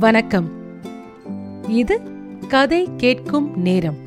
[0.00, 0.48] வணக்கம்.
[1.68, 2.00] இது
[2.48, 4.06] கதை கேட்கும் நேரம்.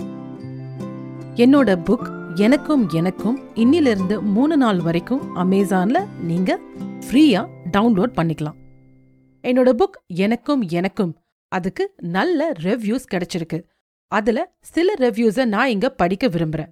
[1.35, 8.53] என்னோட புக் எனக்கும் எனக்கும் இன்னிலிருந்து மூணு நாள் வரைக்கும் அமேசான்ல நீங்க ஃப்ரீயா டவுன்லோட் பண்ணிக்கலாம்.
[9.43, 11.17] என்னோட புக் எனக்கும் எனக்கும்
[11.47, 13.63] அதுக்கு நல்ல ரெவ்யூஸ் கிடைச்சிருக்கு.
[14.07, 16.71] அதுல சில ரெவ்யூஸை நான் இங்க படிக்க விரும்புறேன்.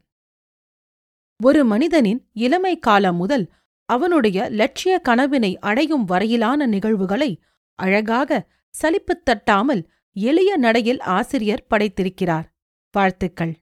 [1.43, 3.51] ஒரு மனிதனின் இளமை காலம் முதல்
[3.85, 7.41] அவனுடைய லட்சிய கனவினை அடையும் வரையிலான நிகழ்வுகளை
[7.75, 9.83] அழகாக சலிப்புத் தட்டாமல்
[10.13, 12.45] எளிய நடையில் ஆசிரியர் படைத்திருக்கிறார்.
[12.91, 13.59] வாழ்த்துக்கள்.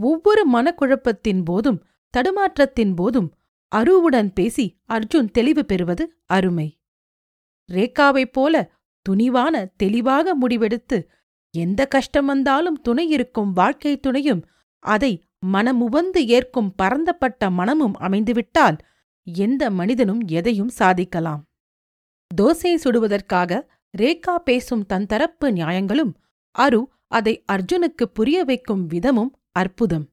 [0.00, 1.84] ஒவ்வொரு மனக்குழப்பத்தின் போதும்
[2.16, 3.34] தடுமாற்றத்தின் போதும்
[3.68, 6.80] அருவுடன் பேசி அர்ஜுன் தெளிவு பெறுவது அருமை.
[7.72, 8.72] ரேகாவைப் போல
[9.02, 11.08] துணிவான தெளிவாக முடிவெடுத்து
[11.50, 14.46] எந்த கஷ்டம் வந்தாலும் துணை இருக்கும் வாழ்க்கை துணையும்
[14.78, 18.78] அதை மனமுவந்து ஏற்கும் பரந்தப்பட்ட மனமும் அமைந்துவிட்டால்
[19.24, 21.44] எந்த மனிதனும் எதையும் சாதிக்கலாம்.
[22.40, 26.14] தோசை சுடுவதற்காக ரேகா பேசும் தன் தரப்பு நியாயங்களும்
[26.50, 30.12] அரு அதை அர்ஜுனுக்கு புரிய வைக்கும் விதமும் அற்புதம்.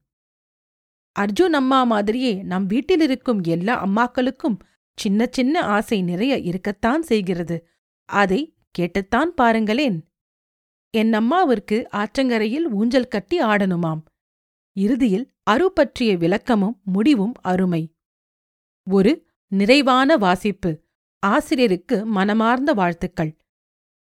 [1.20, 4.58] அர்ஜுன் அம்மா மாதிரியே நம் வீட்டிலிருக்கும் எல்லா அம்மாக்களுக்கும்
[4.96, 7.68] சின்ன சின்ன ஆசை நிறைய இருக்கத்தான் செய்கிறது.
[8.04, 10.12] அதை கேட்டுத்தான் பாருங்களேன்.
[10.90, 14.02] என் அம்மாவிற்கு ஆற்றங்கரையில் ஊஞ்சல் கட்டி ஆடணுமாம்.
[14.72, 17.94] இறுதியில் அரு பற்றிய விளக்கமும் முடிவும் அருமை.
[18.90, 20.82] ஒரு நிறைவான வாசிப்பு.
[21.18, 23.36] ஆசிரியருக்கு மனமார்ந்த வாழ்த்துக்கள்.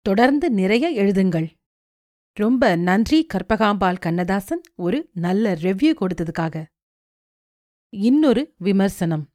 [0.06, 1.48] தொடர்ந்து நிறைய எழுதுங்கள்.
[2.32, 6.64] ரொம்ப நன்றி கற்பகாம்பாள் கண்ணதாசன் ஒரு நல்ல ரெவ்யூ கொடுத்ததுக்காக.
[7.88, 9.30] இன்னொரு விமர்சனம்.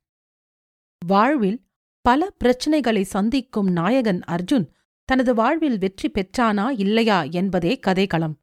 [1.05, 1.67] வாழ்வில்
[2.02, 4.67] பல பிரச்சனைகளை சந்திக்கும் நாயகன் அர்ஜுன்
[5.05, 8.36] தனது வாழ்வில் வெற்றி பெற்றானா இல்லையா என்பதே கதைக்களம்.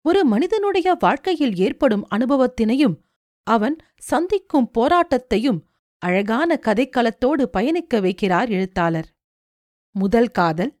[0.00, 2.96] ஒரு மனிதனுடைய வாழ்க்கையில் ஏற்படும் அனுபவத்தினையும்
[3.42, 5.62] அவன் சந்திக்கும் போராட்டத்தையும்
[5.98, 9.08] அழகான கதைக்களத்தோடு பயணிக்க வைக்கிறார் எழுத்தாளர்.
[9.90, 10.79] முதல் காதல்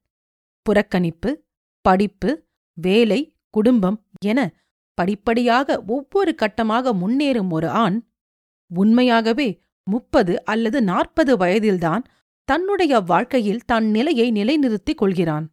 [0.68, 1.34] புறக்கணிப்பு
[1.80, 2.44] படிப்பு
[2.74, 4.54] வேலை குடும்பம் என
[4.94, 8.08] படிப்படியாக ஒவ்வொரு கட்டமாக முன்னேறும் ஒரு ஆண்
[8.74, 12.04] உண்மையாகவே முப்பது அல்லது நாற்பது வயதில்தான்
[12.44, 15.46] தன்னுடைய வாழ்க்கையில் தன் நிலையை நிலைநிறுத்திக் கொள்கிறான்.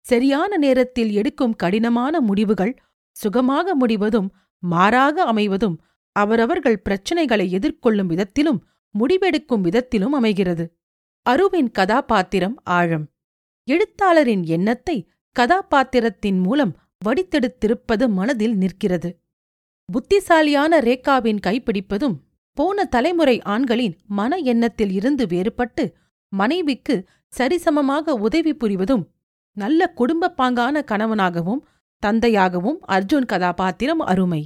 [0.00, 2.74] சரியான நேரத்தில் எடுக்கும் கடினமான முடிவுகள்
[3.10, 5.76] சுகமாக முடிவதும் மாறாக அமைவதும்
[6.12, 8.60] அவரவர்கள் பிரச்சனைகளை எதிர்கொள்ளும் விதத்திலும்
[8.98, 10.78] முடிவெடுக்கும் விதத்திலும் அமைகிறது.
[11.22, 13.13] அருவின் கதாபாத்திரம் ஆழம்.
[13.68, 14.96] எழுத்தாளரின் எண்ணத்தை
[15.36, 16.72] கதாபாத்திரத்தின் மூலம்
[17.04, 19.10] வடித்தெடுத்திருப்பது மனதில் நிற்கிறது.
[19.88, 22.16] புத்திசாலியான ரேகாவின் கைப்பிடிப்பதும்
[22.56, 25.84] போன தலைமுறை ஆண்களின் மன எண்ணத்தில் இருந்து வேறுபட்டு
[26.32, 26.96] மனைவிக்கு
[27.32, 29.04] சரிசமமாக உதவி புரிவதும்
[29.56, 31.62] நல்ல குடும்பப் பாங்கான கணவனாகவும்
[32.02, 34.42] தந்தையாகவும் அர்ஜுன் கதாபாத்திரம் அருமை.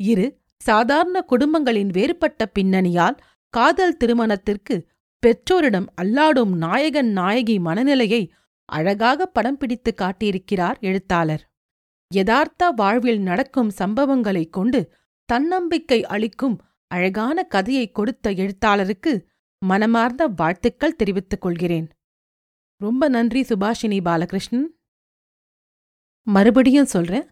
[0.00, 3.16] இரு சாதாரண குடும்பங்களின் வேறுபட்ட பின்னணியால்
[3.54, 4.76] காதல் திருமணத்திற்கு
[5.22, 8.22] பெற்றோரிடம் அல்லாடும் நாயகன் நாயகி மனநிலையை
[8.66, 11.50] அழகாக படம் பிடித்து காட்டியிருக்கிறார் எழுத்தாளர்.
[12.14, 14.92] யதார்த்த வாழ்வில் நடக்கும் சம்பவங்களைக் கொண்டு
[15.24, 19.28] தன்னம்பிக்கை அளிக்கும் அழகான கதையை கொடுத்த எழுத்தாளருக்கு
[19.58, 21.88] மனமார்ந்த வாழ்த்துக்கள் தெரிவித்துக் கொள்கிறேன்.
[22.76, 24.66] ரொம்ப நன்றி சுபாஷினி பாலகிருஷ்ணன்.
[26.22, 27.30] மறுபடியும் சொல்றேன்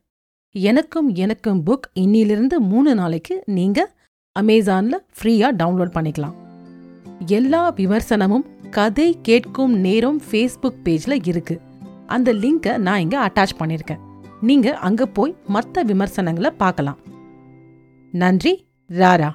[0.51, 3.97] எனக்கும் எனக்கும் புக் இன்னிலிருந்து மூணு நாளைக்கு நீங்க
[4.41, 6.44] அமேசான்ல ஃப்ரீயா டவுன்லோட் பண்ணிக்கலாம்.
[7.27, 11.61] எல்லா விமர்சனமும் கதை கேட்கும் நேரம் ஃபேஸ்புக் பேஜ்ல இருக்கு.
[12.07, 13.99] அந்த லிங்கை நான் இங்க அட்டாச் பண்ணியிருக்கேன்
[14.41, 16.99] நீங்க அங்க போய் மற்ற விமர்சனங்களை பார்க்கலாம்.
[18.13, 19.31] நன்றி ராரா.